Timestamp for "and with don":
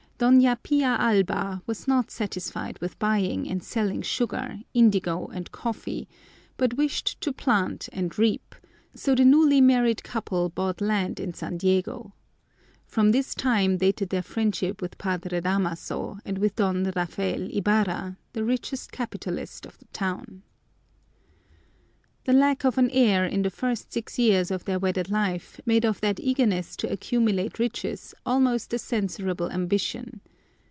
16.23-16.83